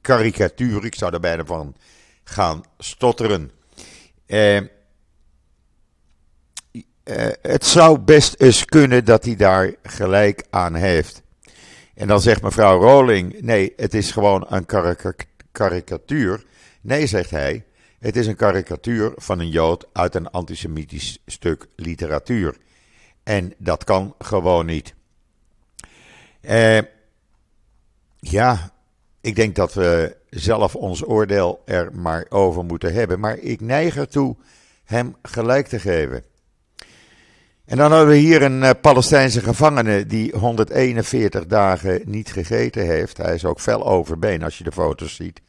karikaturen. 0.00 0.84
Ik 0.84 0.94
zou 0.94 1.12
er 1.12 1.20
bijna 1.20 1.44
van 1.44 1.76
gaan 2.24 2.62
stotteren. 2.78 3.50
het 7.40 7.64
zou 7.64 7.98
best 7.98 8.40
eens 8.40 8.64
kunnen 8.64 9.04
dat 9.04 9.24
hij 9.24 9.36
daar 9.36 9.74
gelijk 9.82 10.46
aan 10.50 10.74
heeft. 10.74 11.22
En 11.94 12.06
dan 12.06 12.20
zegt 12.20 12.42
mevrouw 12.42 12.80
Rowling: 12.80 13.40
nee, 13.40 13.72
het 13.76 13.94
is 13.94 14.10
gewoon 14.10 14.46
een 14.48 14.66
karikatuur. 15.52 16.44
Nee, 16.80 17.06
zegt 17.06 17.30
hij, 17.30 17.64
het 17.98 18.16
is 18.16 18.26
een 18.26 18.36
karikatuur 18.36 19.12
van 19.16 19.38
een 19.38 19.50
Jood 19.50 19.86
uit 19.92 20.14
een 20.14 20.30
antisemitisch 20.30 21.18
stuk 21.26 21.66
literatuur. 21.76 22.56
En 23.28 23.54
dat 23.58 23.84
kan 23.84 24.14
gewoon 24.18 24.66
niet. 24.66 24.94
Eh, 26.40 26.78
ja, 28.18 28.70
ik 29.20 29.36
denk 29.36 29.54
dat 29.54 29.74
we 29.74 30.16
zelf 30.30 30.74
ons 30.74 31.04
oordeel 31.04 31.62
er 31.64 31.90
maar 31.94 32.26
over 32.28 32.64
moeten 32.64 32.92
hebben. 32.92 33.20
Maar 33.20 33.38
ik 33.38 33.60
neig 33.60 33.96
ertoe 33.96 34.36
hem 34.84 35.16
gelijk 35.22 35.66
te 35.66 35.78
geven. 35.78 36.24
En 37.64 37.76
dan 37.76 37.92
hebben 37.92 38.14
we 38.14 38.20
hier 38.20 38.42
een 38.42 38.62
uh, 38.62 38.70
Palestijnse 38.80 39.40
gevangene 39.40 40.06
die 40.06 40.36
141 40.36 41.46
dagen 41.46 42.00
niet 42.04 42.32
gegeten 42.32 42.86
heeft. 42.86 43.16
Hij 43.16 43.34
is 43.34 43.44
ook 43.44 43.60
fel 43.60 43.86
overbeen 43.86 44.42
als 44.42 44.58
je 44.58 44.64
de 44.64 44.72
foto's 44.72 45.14
ziet. 45.14 45.40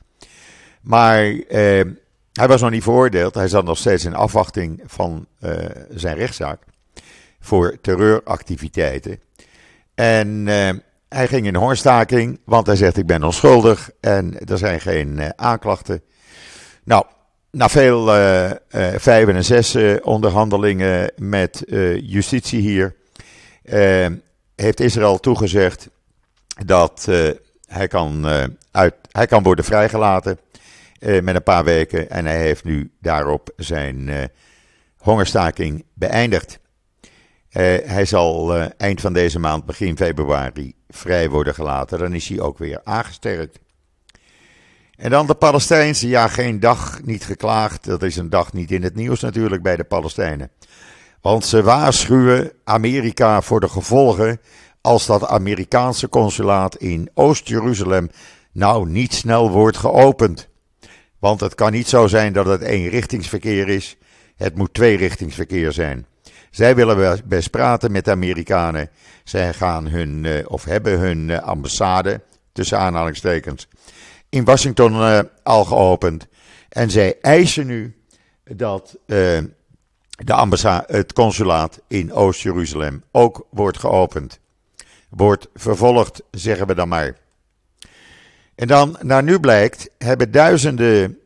Maar 0.81 1.23
eh, 1.25 1.85
hij 2.33 2.47
was 2.47 2.61
nog 2.61 2.71
niet 2.71 2.83
veroordeeld. 2.83 3.33
Hij 3.33 3.47
zat 3.47 3.65
nog 3.65 3.77
steeds 3.77 4.05
in 4.05 4.15
afwachting 4.15 4.81
van 4.85 5.27
eh, 5.39 5.53
zijn 5.89 6.15
rechtszaak 6.15 6.67
voor 7.39 7.77
terreuractiviteiten. 7.81 9.19
En 9.95 10.47
eh, 10.47 10.69
hij 11.09 11.27
ging 11.27 11.45
in 11.45 11.55
hongerstaking, 11.55 12.39
want 12.45 12.67
hij 12.67 12.75
zegt 12.75 12.97
ik 12.97 13.05
ben 13.05 13.23
onschuldig 13.23 13.89
en 13.99 14.39
er 14.45 14.57
zijn 14.57 14.81
geen 14.81 15.33
aanklachten. 15.35 16.01
Nou, 16.83 17.05
na 17.51 17.69
veel 17.69 18.05
vijf 18.97 19.27
en 19.27 19.45
zes 19.45 19.75
onderhandelingen 20.01 21.11
met 21.17 21.63
justitie 22.01 22.61
hier, 22.61 22.95
heeft 24.55 24.79
Israël 24.79 25.19
toegezegd 25.19 25.89
dat 26.65 27.07
hij, 27.65 27.87
kan, 27.87 28.25
uit, 28.71 28.95
hij 29.11 29.27
kan 29.27 29.43
worden 29.43 29.65
vrijgelaten 29.65 30.39
met 30.99 31.35
een 31.35 31.43
paar 31.43 31.63
weken. 31.63 32.09
En 32.09 32.25
hij 32.25 32.39
heeft 32.39 32.63
nu 32.63 32.91
daarop 33.01 33.51
zijn 33.55 34.29
hongerstaking 34.97 35.85
beëindigd. 35.93 36.59
Hij 37.49 38.05
zal 38.05 38.55
eind 38.77 39.01
van 39.01 39.13
deze 39.13 39.39
maand, 39.39 39.65
begin 39.65 39.97
februari, 39.97 40.73
vrij 40.87 41.29
worden 41.29 41.53
gelaten. 41.53 41.99
Dan 41.99 42.13
is 42.13 42.27
hij 42.27 42.39
ook 42.39 42.57
weer 42.57 42.81
aangesterkt. 42.83 43.59
En 44.99 45.09
dan 45.09 45.27
de 45.27 45.35
Palestijnse. 45.35 46.07
Ja, 46.07 46.27
geen 46.27 46.59
dag 46.59 47.03
niet 47.03 47.23
geklaagd. 47.23 47.85
Dat 47.85 48.03
is 48.03 48.15
een 48.15 48.29
dag 48.29 48.53
niet 48.53 48.71
in 48.71 48.83
het 48.83 48.95
nieuws 48.95 49.19
natuurlijk 49.19 49.61
bij 49.61 49.75
de 49.75 49.83
Palestijnen. 49.83 50.51
Want 51.21 51.45
ze 51.45 51.63
waarschuwen 51.63 52.51
Amerika 52.63 53.41
voor 53.41 53.59
de 53.59 53.69
gevolgen 53.69 54.39
als 54.81 55.05
dat 55.05 55.27
Amerikaanse 55.27 56.09
consulaat 56.09 56.75
in 56.75 57.09
Oost-Jeruzalem 57.13 58.09
nou 58.51 58.89
niet 58.89 59.13
snel 59.13 59.51
wordt 59.51 59.77
geopend. 59.77 60.47
Want 61.19 61.39
het 61.39 61.55
kan 61.55 61.71
niet 61.71 61.87
zo 61.87 62.07
zijn 62.07 62.33
dat 62.33 62.45
het 62.45 62.61
eenrichtingsverkeer 62.61 63.67
is. 63.67 63.97
Het 64.35 64.55
moet 64.55 64.73
tweerichtingsverkeer 64.73 65.71
zijn. 65.71 66.05
Zij 66.49 66.75
willen 66.75 67.21
best 67.25 67.49
praten 67.49 67.91
met 67.91 68.05
de 68.05 68.11
Amerikanen. 68.11 68.89
Zij 69.23 69.53
gaan 69.53 69.87
hun, 69.87 70.25
eh, 70.25 70.45
of 70.47 70.63
hebben 70.63 70.99
hun 70.99 71.29
eh, 71.29 71.43
ambassade, 71.43 72.21
tussen 72.51 72.79
aanhalingstekens, 72.79 73.67
in 74.29 74.43
Washington 74.43 74.93
uh, 74.93 75.19
al 75.43 75.65
geopend. 75.65 76.27
En 76.69 76.91
zij 76.91 77.17
eisen 77.21 77.67
nu 77.67 77.95
dat 78.43 78.97
de 79.05 79.49
het 80.87 81.13
consulaat 81.13 81.81
in 81.87 82.13
Oost-Jeruzalem 82.13 83.03
ook 83.11 83.47
wordt 83.49 83.77
geopend. 83.77 84.39
Wordt 85.09 85.47
vervolgd, 85.55 86.21
zeggen 86.31 86.67
we 86.67 86.75
dan 86.75 86.87
maar. 86.87 87.17
En 88.55 88.67
dan, 88.67 88.97
naar 89.01 89.23
nu 89.23 89.39
blijkt, 89.39 89.89
hebben 89.97 90.31
duizenden 90.31 91.17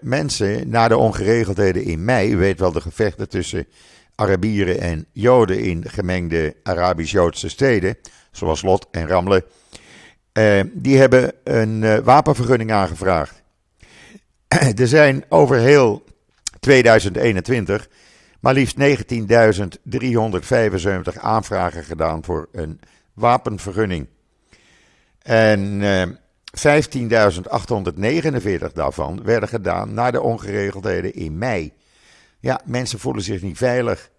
mensen 0.00 0.68
na 0.68 0.88
de 0.88 0.96
ongeregeldheden 0.96 1.84
in 1.84 2.04
mei, 2.04 2.32
u 2.32 2.36
weet 2.36 2.58
wel 2.58 2.72
de 2.72 2.80
gevechten 2.80 3.28
tussen 3.28 3.66
Arabieren 4.20 4.80
en 4.80 5.06
Joden 5.12 5.60
in 5.60 5.84
gemengde 5.88 6.56
Arabisch-Joodse 6.62 7.48
steden, 7.48 7.96
zoals 8.30 8.62
Lot 8.62 8.86
en 8.90 9.06
Ramle, 9.06 9.44
uh, 10.32 10.60
die 10.72 10.98
hebben 10.98 11.32
een 11.44 11.82
uh, 11.82 11.98
wapenvergunning 11.98 12.72
aangevraagd. 12.72 13.42
er 14.80 14.88
zijn 14.88 15.24
over 15.28 15.56
heel 15.56 16.04
2021 16.60 17.88
maar 18.40 18.54
liefst 18.54 18.76
19.375 18.78 18.84
aanvragen 21.20 21.84
gedaan 21.84 22.24
voor 22.24 22.48
een 22.52 22.80
wapenvergunning. 23.14 24.06
En 25.22 25.80
15.849 26.50 26.54
daarvan 28.74 29.22
werden 29.22 29.48
gedaan 29.48 29.94
na 29.94 30.10
de 30.10 30.20
ongeregeldheden 30.20 31.14
in 31.14 31.38
mei. 31.38 31.72
Ja, 32.40 32.60
mensen 32.64 32.98
voelen 32.98 33.22
zich 33.22 33.42
niet 33.42 33.56
veilig. 33.56 34.10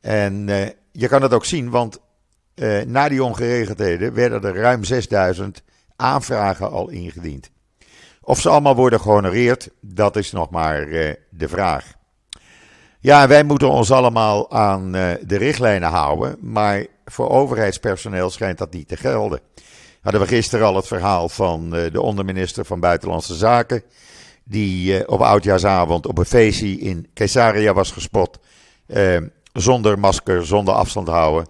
En 0.00 0.48
uh, 0.48 0.66
je 0.92 1.08
kan 1.08 1.22
het 1.22 1.34
ook 1.34 1.44
zien, 1.44 1.70
want 1.70 2.00
uh, 2.54 2.82
na 2.82 3.08
die 3.08 3.24
ongeregeldheden 3.24 4.14
werden 4.14 4.44
er 4.44 4.56
ruim 4.56 4.84
6000 4.84 5.62
aanvragen 5.96 6.70
al 6.70 6.88
ingediend. 6.88 7.50
Of 8.20 8.40
ze 8.40 8.48
allemaal 8.48 8.76
worden 8.76 9.00
gehonoreerd, 9.00 9.70
dat 9.80 10.16
is 10.16 10.32
nog 10.32 10.50
maar 10.50 10.88
uh, 10.88 11.12
de 11.30 11.48
vraag. 11.48 11.98
Ja, 13.00 13.28
wij 13.28 13.42
moeten 13.42 13.70
ons 13.70 13.90
allemaal 13.90 14.50
aan 14.50 14.92
de 14.92 15.36
richtlijnen 15.36 15.88
houden, 15.88 16.36
maar 16.40 16.86
voor 17.04 17.30
overheidspersoneel 17.30 18.30
schijnt 18.30 18.58
dat 18.58 18.72
niet 18.72 18.88
te 18.88 18.96
gelden 18.96 19.40
hadden 20.00 20.20
we 20.20 20.26
gisteren 20.26 20.66
al 20.66 20.76
het 20.76 20.86
verhaal 20.86 21.28
van 21.28 21.70
de 21.70 22.00
onderminister 22.00 22.64
van 22.64 22.80
Buitenlandse 22.80 23.34
Zaken. 23.34 23.82
Die 24.44 24.98
uh, 24.98 25.02
op 25.06 25.20
oudjaarsavond 25.20 26.06
op 26.06 26.18
een 26.18 26.24
feestje 26.24 26.68
in 26.68 27.08
Caesarea 27.14 27.72
was 27.72 27.90
gespot. 27.90 28.38
Uh, 28.86 29.16
zonder 29.52 29.98
masker, 29.98 30.46
zonder 30.46 30.74
afstand 30.74 31.08
houden. 31.08 31.48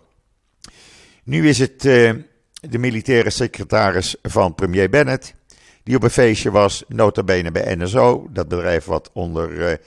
Nu 1.25 1.49
is 1.49 1.59
het 1.59 1.81
de 1.81 2.79
militaire 2.79 3.31
secretaris 3.31 4.17
van 4.23 4.55
premier 4.55 4.91
Bennett. 4.91 5.35
Die 5.83 5.97
op 5.97 6.03
een 6.03 6.11
feestje 6.11 6.51
was, 6.51 6.85
nota 6.89 7.23
bene 7.23 7.51
bij 7.51 7.75
NSO. 7.75 8.29
Dat 8.31 8.49
bedrijf 8.49 8.85
wat 8.85 9.11
onder 9.13 9.79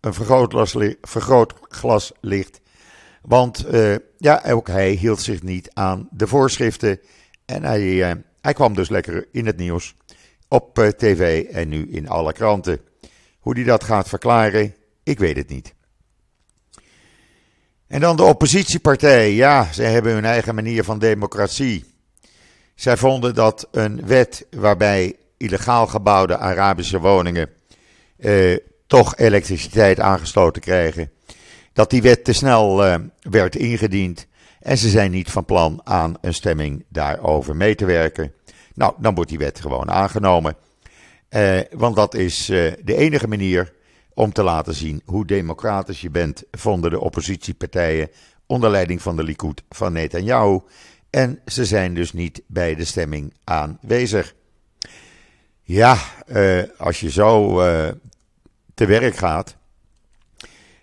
een 0.00 0.14
vergrootglas, 0.14 0.76
vergrootglas 1.00 2.12
ligt. 2.20 2.60
Want 3.22 3.66
ja, 4.18 4.42
ook 4.46 4.68
hij 4.68 4.90
hield 4.90 5.20
zich 5.20 5.42
niet 5.42 5.70
aan 5.72 6.08
de 6.10 6.26
voorschriften 6.26 7.00
en 7.44 7.64
hij, 7.64 8.16
hij 8.40 8.52
kwam 8.52 8.74
dus 8.74 8.88
lekker 8.88 9.28
in 9.32 9.46
het 9.46 9.56
nieuws 9.56 9.94
op 10.52 10.78
uh, 10.78 10.88
tv 10.88 11.44
en 11.44 11.68
nu 11.68 11.88
in 11.90 12.08
alle 12.08 12.32
kranten. 12.32 12.80
Hoe 13.38 13.54
hij 13.54 13.64
dat 13.64 13.84
gaat 13.84 14.08
verklaren, 14.08 14.74
ik 15.02 15.18
weet 15.18 15.36
het 15.36 15.48
niet. 15.48 15.74
En 17.86 18.00
dan 18.00 18.16
de 18.16 18.22
oppositiepartij. 18.22 19.32
Ja, 19.32 19.72
zij 19.72 19.92
hebben 19.92 20.12
hun 20.12 20.24
eigen 20.24 20.54
manier 20.54 20.84
van 20.84 20.98
democratie. 20.98 21.84
Zij 22.74 22.96
vonden 22.96 23.34
dat 23.34 23.68
een 23.70 24.06
wet 24.06 24.46
waarbij 24.50 25.16
illegaal 25.36 25.86
gebouwde 25.86 26.38
Arabische 26.38 26.98
woningen 27.00 27.50
eh, 28.18 28.56
toch 28.86 29.16
elektriciteit 29.16 30.00
aangesloten 30.00 30.62
krijgen, 30.62 31.10
dat 31.72 31.90
die 31.90 32.02
wet 32.02 32.24
te 32.24 32.32
snel 32.32 32.84
eh, 32.84 32.94
werd 33.20 33.56
ingediend 33.56 34.26
en 34.60 34.78
ze 34.78 34.88
zijn 34.88 35.10
niet 35.10 35.30
van 35.30 35.44
plan 35.44 35.80
aan 35.84 36.14
een 36.20 36.34
stemming 36.34 36.84
daarover 36.88 37.56
mee 37.56 37.74
te 37.74 37.84
werken. 37.84 38.32
Nou, 38.74 38.94
dan 38.98 39.14
wordt 39.14 39.30
die 39.30 39.38
wet 39.38 39.60
gewoon 39.60 39.90
aangenomen. 39.90 40.56
Eh, 41.28 41.60
want 41.70 41.96
dat 41.96 42.14
is 42.14 42.48
eh, 42.48 42.72
de 42.84 42.96
enige 42.96 43.28
manier 43.28 43.72
om 44.14 44.32
te 44.32 44.42
laten 44.42 44.74
zien 44.74 45.02
hoe 45.04 45.26
democratisch 45.26 46.00
je 46.00 46.10
bent, 46.10 46.42
vonden 46.50 46.90
de 46.90 47.00
oppositiepartijen 47.00 48.10
onder 48.46 48.70
leiding 48.70 49.02
van 49.02 49.16
de 49.16 49.22
Likud 49.22 49.62
van 49.68 49.92
Netanyahu. 49.92 50.60
En 51.10 51.40
ze 51.46 51.64
zijn 51.64 51.94
dus 51.94 52.12
niet 52.12 52.42
bij 52.46 52.74
de 52.74 52.84
stemming 52.84 53.34
aanwezig. 53.44 54.34
Ja, 55.62 55.98
eh, 56.26 56.62
als 56.78 57.00
je 57.00 57.10
zo 57.10 57.56
te 58.74 58.86
werk 58.86 59.16
gaat, 59.16 59.56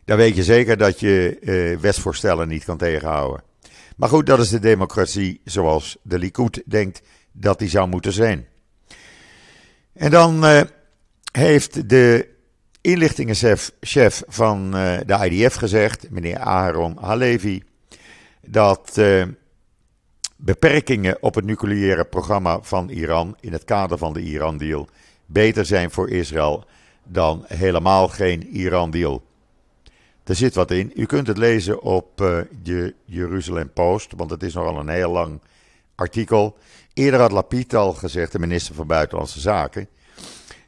dan 0.06 0.18
weet 0.18 0.36
je 0.36 0.44
zeker 0.44 0.78
dat 0.78 1.00
je 1.00 1.78
wetsvoorstellen 1.82 2.48
niet 2.48 2.64
kan 2.64 2.78
tegenhouden. 2.78 3.44
Maar 3.96 4.10
goed, 4.10 4.26
dat 4.26 4.40
is 4.40 4.50
de 4.50 4.60
democratie 4.60 5.42
zoals 5.44 5.98
de 6.02 6.20
Likud 6.20 6.64
denkt 6.66 7.02
dat 7.40 7.60
die 7.60 7.70
zou 7.70 7.88
moeten 7.88 8.14
zijn. 8.14 8.48
En 9.94 10.12
dan 10.12 10.46
uh, 10.46 10.62
heeft 11.32 11.90
de 11.90 12.28
inlichtingenchef 12.82 14.24
van 14.28 14.76
uh, 14.76 14.98
de 15.06 15.30
IDF 15.30 15.56
gezegd, 15.56 16.10
meneer 16.10 16.38
Aaron 16.38 16.98
Halevi, 17.02 17.64
dat 18.46 18.96
uh, 18.98 19.24
beperkingen 20.36 21.18
op 21.24 21.36
het 21.36 21.46
nucleaire 21.46 22.06
programma 22.06 22.62
van 22.62 22.90
Iran 22.90 23.36
in 23.40 23.54
het 23.54 23.64
kader 23.64 23.98
van 23.98 24.14
de 24.14 24.22
Iran-deal 24.22 24.88
beter 25.26 25.66
zijn 25.66 25.92
voor 25.92 26.10
Israël 26.10 26.66
dan 27.04 27.44
helemaal 27.48 28.08
geen 28.08 28.48
Iran-deal. 28.48 29.24
Er 30.24 30.36
zit 30.36 30.56
wat 30.56 30.72
in. 30.72 30.92
U 30.96 31.06
kunt 31.06 31.28
het 31.28 31.38
lezen 31.38 31.82
op 31.82 32.18
de 32.64 32.94
Jeruzalem 33.06 33.74
Post, 33.74 34.14
want 34.16 34.30
het 34.30 34.44
is 34.44 34.54
nogal 34.54 34.80
een 34.80 34.90
heel 34.90 35.12
lang 35.12 35.42
artikel. 36.00 36.58
Eerder 36.94 37.20
had 37.20 37.32
Lapid 37.32 37.76
al 37.76 37.94
gezegd, 37.94 38.32
de 38.32 38.40
minister 38.40 38.76
van 38.76 38.88
Buitenlandse 38.88 39.40
Zaken, 39.40 39.90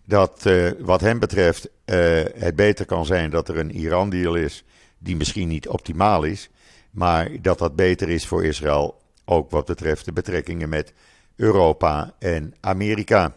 dat 0.06 0.46
uh, 0.46 0.72
wat 0.80 1.02
hem 1.02 1.20
betreft 1.20 1.65
uh, 1.65 2.24
het 2.36 2.56
beter 2.56 2.86
kan 2.86 3.06
zijn 3.06 3.30
dat 3.30 3.50
er 3.50 3.58
een 3.58 3.72
Iran-deal 3.72 4.36
is 4.36 4.63
die 4.98 5.15
misschien 5.15 5.48
niet 5.48 5.67
optimaal 5.67 6.24
is, 6.24 6.50
maar 6.91 7.30
dat 7.41 7.58
dat 7.58 7.76
beter 7.76 8.10
is 8.10 8.28
voor 8.28 8.46
Israël, 8.46 9.02
ook 9.26 9.52
wat 9.52 9.65
betreft 9.65 10.06
de 10.06 10.13
betrekkingen 10.13 10.70
met 10.70 10.94
Europa 11.36 12.13
en 12.20 12.54
Amerika. 12.60 13.36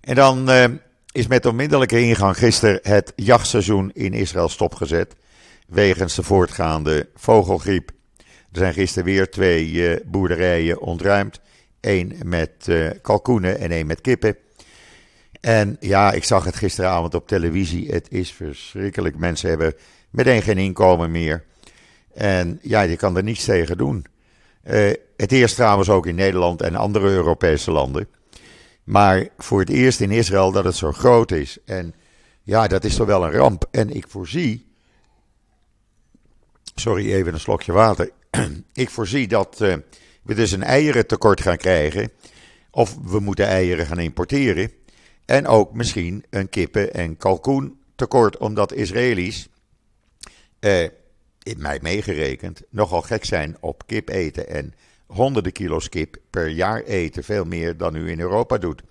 En 0.00 0.14
dan 0.14 0.48
is 1.12 1.26
met 1.26 1.46
onmiddellijke 1.46 2.00
ingang 2.00 2.36
gisteren 2.36 2.80
het 2.82 3.12
jachtseizoen 3.16 3.90
in 3.92 4.12
Israël 4.12 4.48
stopgezet. 4.48 5.14
Wegens 5.66 6.14
de 6.14 6.22
voortgaande 6.22 7.08
vogelgriep. 7.14 7.90
Er 8.52 8.58
zijn 8.58 8.74
gisteren 8.74 9.04
weer 9.04 9.30
twee 9.30 9.70
uh, 9.70 9.96
boerderijen 10.06 10.80
ontruimd. 10.80 11.40
Eén 11.80 12.18
met 12.24 12.50
uh, 12.66 12.90
kalkoenen 13.02 13.58
en 13.58 13.70
één 13.70 13.86
met 13.86 14.00
kippen. 14.00 14.36
En 15.40 15.76
ja, 15.80 16.12
ik 16.12 16.24
zag 16.24 16.44
het 16.44 16.56
gisteravond 16.56 17.14
op 17.14 17.28
televisie. 17.28 17.90
Het 17.90 18.06
is 18.10 18.32
verschrikkelijk. 18.32 19.16
Mensen 19.16 19.48
hebben 19.48 19.74
meteen 20.10 20.42
geen 20.42 20.58
inkomen 20.58 21.10
meer. 21.10 21.44
En 22.14 22.58
ja, 22.62 22.80
je 22.80 22.96
kan 22.96 23.16
er 23.16 23.22
niets 23.22 23.44
tegen 23.44 23.76
doen. 23.76 24.06
Uh, 24.64 24.90
het 25.16 25.32
eerst 25.32 25.54
trouwens 25.54 25.88
ook 25.88 26.06
in 26.06 26.14
Nederland 26.14 26.62
en 26.62 26.74
andere 26.74 27.06
Europese 27.08 27.70
landen. 27.70 28.08
Maar 28.84 29.28
voor 29.38 29.60
het 29.60 29.68
eerst 29.68 30.00
in 30.00 30.10
Israël 30.10 30.52
dat 30.52 30.64
het 30.64 30.76
zo 30.76 30.92
groot 30.92 31.32
is. 31.32 31.58
En 31.64 31.94
ja, 32.42 32.68
dat 32.68 32.84
is 32.84 32.94
toch 32.94 33.06
wel 33.06 33.24
een 33.24 33.32
ramp. 33.32 33.64
En 33.70 33.90
ik 33.90 34.04
voorzie. 34.08 34.69
Sorry, 36.80 37.12
even 37.12 37.32
een 37.32 37.40
slokje 37.40 37.72
water. 37.72 38.10
ik 38.72 38.90
voorzie 38.90 39.28
dat 39.28 39.58
uh, 39.62 39.74
we 40.22 40.34
dus 40.34 40.52
een 40.52 40.62
eierentekort 40.62 41.40
gaan 41.40 41.56
krijgen. 41.56 42.10
Of 42.70 42.96
we 43.02 43.20
moeten 43.20 43.46
eieren 43.46 43.86
gaan 43.86 43.98
importeren. 43.98 44.70
En 45.24 45.46
ook 45.46 45.74
misschien 45.74 46.24
een 46.30 46.48
kippen- 46.48 46.94
en 46.94 47.16
kalkoentekort, 47.16 48.36
omdat 48.36 48.72
Israëli's, 48.72 49.48
eh, 50.58 50.82
in 51.42 51.56
mij 51.56 51.78
meegerekend, 51.82 52.62
nogal 52.70 53.02
gek 53.02 53.24
zijn 53.24 53.56
op 53.60 53.86
kip 53.86 54.08
eten. 54.08 54.48
En 54.48 54.74
honderden 55.06 55.52
kilo's 55.52 55.88
kip 55.88 56.16
per 56.30 56.48
jaar 56.48 56.82
eten, 56.82 57.24
veel 57.24 57.44
meer 57.44 57.76
dan 57.76 57.94
u 57.94 58.10
in 58.10 58.20
Europa 58.20 58.58
doet. 58.58 58.82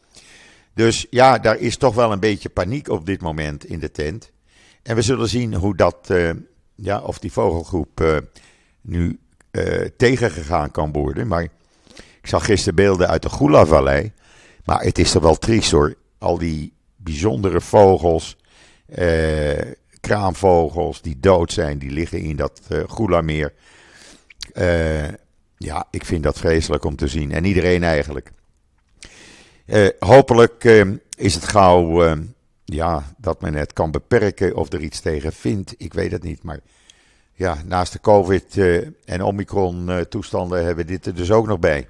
Dus 0.73 1.07
ja, 1.09 1.37
daar 1.37 1.57
is 1.57 1.77
toch 1.77 1.95
wel 1.95 2.11
een 2.11 2.19
beetje 2.19 2.49
paniek 2.49 2.89
op 2.89 3.05
dit 3.05 3.21
moment 3.21 3.65
in 3.65 3.79
de 3.79 3.91
tent. 3.91 4.31
En 4.83 4.95
we 4.95 5.01
zullen 5.01 5.29
zien 5.29 5.53
hoe 5.53 5.75
dat, 5.75 6.07
uh, 6.11 6.29
ja, 6.81 6.99
of 6.99 7.19
die 7.19 7.31
vogelgroep 7.31 8.01
uh, 8.01 8.17
nu 8.81 9.19
uh, 9.51 9.87
tegengegaan 9.97 10.71
kan 10.71 10.91
worden. 10.91 11.27
Maar 11.27 11.43
ik 12.21 12.27
zag 12.27 12.45
gisteren 12.45 12.75
beelden 12.75 13.07
uit 13.07 13.21
de 13.21 13.29
Gula-vallei. 13.29 14.11
Maar 14.65 14.81
het 14.81 14.99
is 14.99 15.11
toch 15.11 15.23
wel 15.23 15.37
triest 15.37 15.71
hoor. 15.71 15.95
Al 16.17 16.37
die 16.37 16.73
bijzondere 16.95 17.61
vogels, 17.61 18.37
kraanvogels 19.99 21.01
die 21.01 21.19
dood 21.19 21.51
zijn, 21.51 21.77
die 21.77 21.91
liggen 21.91 22.19
in 22.19 22.35
dat 22.35 22.61
Gula-meer. 22.87 23.53
ja, 25.57 25.87
ik 25.91 26.05
vind 26.05 26.23
dat 26.23 26.39
vreselijk 26.39 26.85
om 26.85 26.95
te 26.95 27.07
zien. 27.07 27.31
En 27.31 27.45
iedereen 27.45 27.83
eigenlijk. 27.83 28.31
Uh, 29.69 29.87
hopelijk 29.99 30.63
uh, 30.63 30.85
is 31.17 31.35
het 31.35 31.43
gauw 31.43 32.05
uh, 32.05 32.11
ja, 32.73 33.13
dat 33.17 33.41
men 33.41 33.53
het 33.53 33.73
kan 33.73 33.91
beperken 33.91 34.55
of 34.55 34.73
er 34.73 34.81
iets 34.81 34.99
tegen 34.99 35.33
vindt. 35.33 35.75
Ik 35.77 35.93
weet 35.93 36.11
het 36.11 36.23
niet. 36.23 36.43
Maar 36.43 36.59
ja, 37.33 37.57
naast 37.65 37.93
de 37.93 37.99
COVID 37.99 38.57
en 39.05 39.23
Omicron 39.23 40.05
toestanden 40.09 40.65
hebben 40.65 40.85
we 40.85 40.91
dit 40.91 41.05
er 41.05 41.15
dus 41.15 41.31
ook 41.31 41.47
nog 41.47 41.59
bij. 41.59 41.87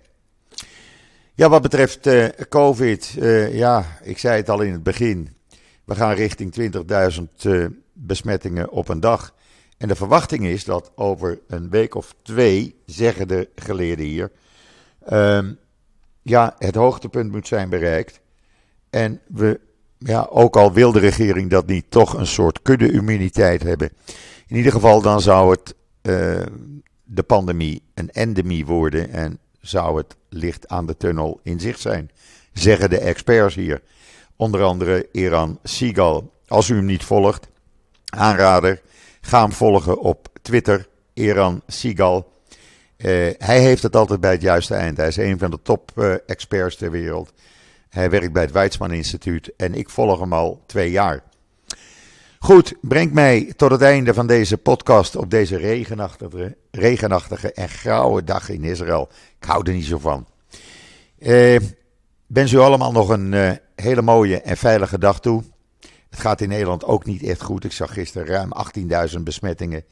Ja, 1.34 1.50
wat 1.50 1.62
betreft 1.62 2.10
COVID, 2.50 3.18
ja, 3.52 3.86
ik 4.04 4.18
zei 4.18 4.38
het 4.38 4.50
al 4.50 4.62
in 4.62 4.72
het 4.72 4.84
begin. 4.84 5.36
We 5.86 5.96
gaan 5.96 6.14
richting 6.14 6.74
20.000 7.46 7.70
besmettingen 7.94 8.70
op 8.70 8.90
een 8.90 9.00
dag. 9.00 9.34
En 9.78 9.88
de 9.88 9.96
verwachting 9.96 10.46
is 10.46 10.64
dat 10.64 10.92
over 10.96 11.40
een 11.48 11.70
week 11.70 11.96
of 11.96 12.16
twee, 12.22 12.76
zeggen 12.86 13.28
de 13.28 13.50
geleerden 13.56 14.06
hier, 14.06 14.32
ehm, 15.06 15.54
ja, 16.22 16.56
het 16.58 16.76
hoogtepunt 16.76 17.32
moet 17.32 17.48
zijn 17.48 17.70
bereikt. 17.70 18.20
En 18.90 19.22
we, 19.28 19.60
ja, 20.00 20.28
ook 20.30 20.56
al 20.56 20.74
wil 20.74 20.92
de 20.92 21.00
regering 21.00 21.50
dat 21.50 21.68
niet, 21.68 21.86
toch 21.90 22.14
een 22.14 22.28
soort 22.28 22.62
kudde-immuniteit 22.62 23.64
hebben. 23.64 23.92
In 24.48 24.56
ieder 24.56 24.72
geval, 24.72 25.02
dan 25.02 25.22
zou 25.22 25.52
het 25.52 25.76
uh, 26.02 26.46
de 27.04 27.24
pandemie 27.24 27.84
een 27.94 28.12
endemie 28.12 28.66
worden 28.66 29.10
en 29.10 29.40
zou 29.62 29.98
het 29.98 30.16
licht 30.30 30.68
aan 30.68 30.86
de 30.86 30.98
tunnel 30.98 31.40
in 31.44 31.60
zicht 31.60 31.80
zijn, 31.80 32.12
zeggen 32.54 32.90
de 32.90 33.00
experts 33.00 33.56
hier. 33.56 33.82
Onder 34.36 34.64
andere 34.64 35.08
Iran 35.12 35.60
Sigal. 35.64 36.34
Als 36.48 36.70
u 36.70 36.76
hem 36.76 36.86
niet 36.86 37.04
volgt, 37.04 37.48
aanrader, 38.06 38.82
ga 39.22 39.42
hem 39.42 39.52
volgen 39.52 40.00
op 40.00 40.28
Twitter, 40.42 40.88
Iran 41.14 41.62
Sigal. 41.68 42.32
Uh, 42.98 43.30
hij 43.38 43.60
heeft 43.60 43.84
het 43.84 43.96
altijd 43.96 44.20
bij 44.20 44.32
het 44.32 44.42
juiste 44.42 44.76
eind. 44.76 44.98
Hij 44.98 45.08
is 45.08 45.18
een 45.18 45.40
van 45.40 45.52
de 45.52 45.62
top-experts 45.62 46.74
uh, 46.74 46.80
ter 46.80 46.92
wereld. 46.92 47.34
Hij 47.90 48.10
werkt 48.10 48.34
bij 48.34 48.42
het 48.42 48.52
Weizmann 48.52 48.94
Instituut 48.94 49.52
en 49.58 49.74
ik 49.74 49.90
volg 49.90 50.20
hem 50.20 50.34
al 50.34 50.64
twee 50.66 50.92
jaar. 50.92 51.24
Goed, 52.40 52.74
brengt 52.82 53.14
mij 53.14 53.54
tot 53.56 53.72
het 53.72 53.82
einde 53.82 54.14
van 54.14 54.28
deze 54.28 54.58
podcast 54.58 55.16
op 55.16 55.30
deze 55.30 55.58
regenachtige, 55.58 56.58
regenachtige 56.72 57.54
en 57.54 57.70
grauwe 57.70 58.24
dag 58.24 58.50
in 58.50 58.64
Israël. 58.64 59.10
Ik 59.40 59.48
hou 59.48 59.68
er 59.68 59.74
niet 59.74 59.86
zo 59.86 59.98
van. 59.98 60.28
Uh, 61.20 61.60
wens 62.28 62.52
u 62.52 62.58
allemaal 62.58 62.92
nog 62.92 63.10
een 63.10 63.60
hele 63.76 64.02
mooie 64.02 64.42
en 64.42 64.58
veilige 64.58 65.00
dag 65.00 65.20
toe. 65.20 65.44
Het 66.10 66.20
gaat 66.20 66.42
in 66.42 66.50
Nederland 66.50 66.84
ook 66.84 67.06
niet 67.06 67.24
echt 67.24 67.42
goed. 67.42 67.64
Ik 67.64 67.72
zag 67.72 67.94
gisteren 67.94 68.28
ruim 68.28 68.52
18.000 69.16 69.20
besmettingen. 69.24 69.84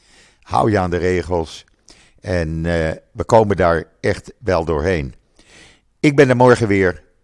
Hou 0.41 0.71
je 0.71 0.79
aan 0.79 0.89
de 0.89 0.97
regels. 0.97 1.65
En 2.19 2.49
uh, 2.49 2.89
we 3.11 3.23
komen 3.25 3.55
daar 3.55 3.83
echt 4.01 4.33
wel 4.39 4.65
doorheen. 4.65 5.13
Ik 5.99 6.15
ben 6.15 6.29
er 6.29 6.35
morgen 6.35 6.67
weer 6.67 7.03